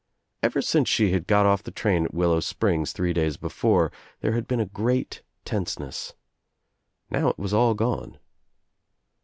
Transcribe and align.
Ever 0.41 0.63
since 0.63 0.89
she 0.89 1.11
had 1.11 1.27
got 1.27 1.45
off 1.45 1.61
the 1.61 1.69
train 1.69 2.05
at 2.05 2.13
Willow 2.15 2.39
Springs 2.39 2.91
three 2.91 3.13
days 3.13 3.37
before 3.37 3.91
there 4.21 4.31
had 4.31 4.47
been 4.47 4.59
a 4.59 4.65
great 4.65 5.21
tenseness. 5.45 6.15
Now 7.11 7.27
it 7.27 7.37
was 7.37 7.53
all 7.53 7.75
gone. 7.75 8.17